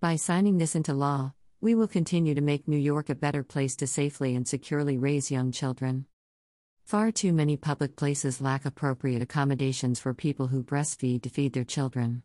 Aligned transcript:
By 0.00 0.16
signing 0.16 0.56
this 0.56 0.74
into 0.74 0.94
law, 0.94 1.34
we 1.60 1.74
will 1.74 1.86
continue 1.86 2.34
to 2.34 2.40
make 2.40 2.66
New 2.66 2.78
York 2.78 3.10
a 3.10 3.14
better 3.14 3.42
place 3.42 3.76
to 3.76 3.86
safely 3.86 4.34
and 4.34 4.48
securely 4.48 4.96
raise 4.96 5.30
young 5.30 5.52
children. 5.52 6.06
Far 6.90 7.12
too 7.12 7.32
many 7.32 7.56
public 7.56 7.94
places 7.94 8.40
lack 8.40 8.64
appropriate 8.64 9.22
accommodations 9.22 10.00
for 10.00 10.12
people 10.12 10.48
who 10.48 10.64
breastfeed 10.64 11.22
to 11.22 11.28
feed 11.28 11.52
their 11.52 11.62
children. 11.62 12.24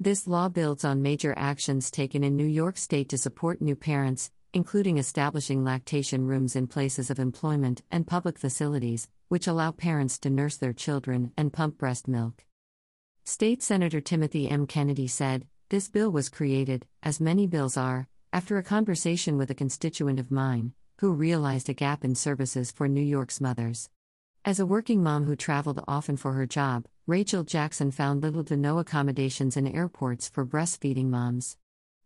This 0.00 0.26
law 0.26 0.48
builds 0.48 0.84
on 0.84 1.00
major 1.00 1.32
actions 1.36 1.92
taken 1.92 2.24
in 2.24 2.34
New 2.34 2.44
York 2.44 2.76
State 2.76 3.08
to 3.10 3.18
support 3.18 3.62
new 3.62 3.76
parents, 3.76 4.32
including 4.52 4.98
establishing 4.98 5.62
lactation 5.62 6.26
rooms 6.26 6.56
in 6.56 6.66
places 6.66 7.08
of 7.08 7.20
employment 7.20 7.82
and 7.92 8.04
public 8.04 8.36
facilities, 8.36 9.08
which 9.28 9.46
allow 9.46 9.70
parents 9.70 10.18
to 10.18 10.28
nurse 10.28 10.56
their 10.56 10.72
children 10.72 11.32
and 11.36 11.52
pump 11.52 11.78
breast 11.78 12.08
milk. 12.08 12.44
State 13.24 13.62
Senator 13.62 14.00
Timothy 14.00 14.50
M. 14.50 14.66
Kennedy 14.66 15.06
said, 15.06 15.46
This 15.68 15.88
bill 15.88 16.10
was 16.10 16.28
created, 16.28 16.84
as 17.04 17.20
many 17.20 17.46
bills 17.46 17.76
are, 17.76 18.08
after 18.32 18.58
a 18.58 18.64
conversation 18.64 19.36
with 19.36 19.52
a 19.52 19.60
constituent 19.62 20.18
of 20.18 20.32
mine, 20.32 20.72
who 20.98 21.12
realized 21.12 21.68
a 21.68 21.74
gap 21.74 22.04
in 22.04 22.16
services 22.16 22.72
for 22.72 22.88
New 22.88 23.00
York's 23.00 23.40
mothers. 23.40 23.88
As 24.42 24.58
a 24.58 24.64
working 24.64 25.02
mom 25.02 25.26
who 25.26 25.36
traveled 25.36 25.84
often 25.86 26.16
for 26.16 26.32
her 26.32 26.46
job, 26.46 26.86
Rachel 27.06 27.44
Jackson 27.44 27.90
found 27.90 28.22
little 28.22 28.42
to 28.44 28.56
no 28.56 28.78
accommodations 28.78 29.54
in 29.54 29.66
airports 29.66 30.30
for 30.30 30.46
breastfeeding 30.46 31.08
moms. 31.10 31.58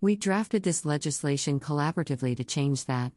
We 0.00 0.14
drafted 0.14 0.62
this 0.62 0.84
legislation 0.84 1.58
collaboratively 1.58 2.36
to 2.36 2.44
change 2.44 2.84
that. 2.84 3.10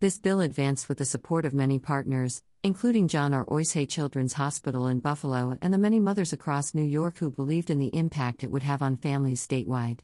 This 0.00 0.18
bill 0.18 0.40
advanced 0.40 0.88
with 0.88 0.96
the 0.96 1.04
support 1.04 1.44
of 1.44 1.52
many 1.52 1.78
partners, 1.78 2.42
including 2.62 3.08
John 3.08 3.34
R. 3.34 3.44
Oishei 3.44 3.86
Children's 3.86 4.32
Hospital 4.32 4.86
in 4.86 5.00
Buffalo 5.00 5.58
and 5.60 5.74
the 5.74 5.78
many 5.78 6.00
mothers 6.00 6.32
across 6.32 6.74
New 6.74 6.82
York 6.82 7.18
who 7.18 7.30
believed 7.30 7.68
in 7.68 7.78
the 7.78 7.94
impact 7.94 8.42
it 8.42 8.50
would 8.50 8.62
have 8.62 8.80
on 8.80 8.96
families 8.96 9.46
statewide. 9.46 10.00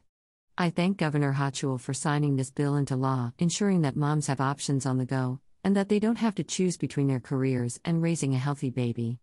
I 0.59 0.69
thank 0.69 0.97
Governor 0.97 1.33
Hochul 1.33 1.79
for 1.79 1.95
signing 1.95 2.35
this 2.35 2.51
bill 2.51 2.75
into 2.75 2.95
law, 2.95 3.33
ensuring 3.39 3.81
that 3.81 3.95
moms 3.95 4.27
have 4.27 4.39
options 4.39 4.85
on 4.85 4.99
the 4.99 5.07
go, 5.07 5.39
and 5.63 5.75
that 5.75 5.89
they 5.89 5.99
don't 5.99 6.17
have 6.17 6.35
to 6.35 6.43
choose 6.43 6.77
between 6.77 7.07
their 7.07 7.19
careers 7.19 7.79
and 7.85 8.01
raising 8.01 8.33
a 8.33 8.37
healthy 8.37 8.69
baby. 8.69 9.19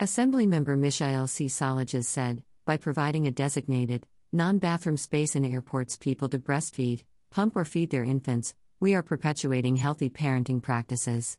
Assemblymember 0.00 0.78
Michaelle 0.78 1.26
C. 1.26 1.46
Solages 1.46 2.04
said, 2.04 2.42
by 2.64 2.76
providing 2.76 3.26
a 3.26 3.30
designated, 3.30 4.06
non 4.32 4.58
bathroom 4.58 4.96
space 4.96 5.36
in 5.36 5.44
airports 5.44 5.96
people 5.96 6.28
to 6.30 6.38
breastfeed, 6.38 7.04
pump, 7.30 7.56
or 7.56 7.64
feed 7.64 7.90
their 7.90 8.04
infants, 8.04 8.54
we 8.80 8.94
are 8.94 9.02
perpetuating 9.02 9.76
healthy 9.76 10.10
parenting 10.10 10.60
practices. 10.62 11.38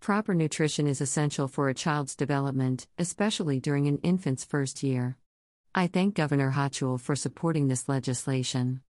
Proper 0.00 0.34
nutrition 0.34 0.86
is 0.86 1.00
essential 1.00 1.46
for 1.46 1.68
a 1.68 1.74
child's 1.74 2.16
development, 2.16 2.88
especially 2.98 3.60
during 3.60 3.86
an 3.86 3.98
infant's 3.98 4.44
first 4.44 4.82
year. 4.82 5.16
I 5.74 5.86
thank 5.86 6.16
Governor 6.16 6.50
Hochul 6.50 7.00
for 7.00 7.14
supporting 7.14 7.68
this 7.68 7.88
legislation. 7.88 8.82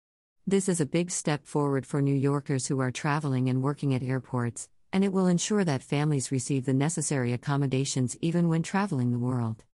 This 0.46 0.68
is 0.68 0.80
a 0.80 0.86
big 0.86 1.10
step 1.10 1.44
forward 1.44 1.86
for 1.86 2.02
New 2.02 2.14
Yorkers 2.14 2.66
who 2.66 2.80
are 2.80 2.90
traveling 2.90 3.48
and 3.48 3.62
working 3.62 3.94
at 3.94 4.02
airports, 4.02 4.68
and 4.92 5.04
it 5.04 5.12
will 5.12 5.26
ensure 5.26 5.64
that 5.64 5.82
families 5.82 6.30
receive 6.30 6.64
the 6.64 6.75
necessary 6.75 7.32
accommodations 7.32 8.16
even 8.20 8.48
when 8.48 8.62
traveling 8.62 9.10
the 9.10 9.19
world. 9.19 9.64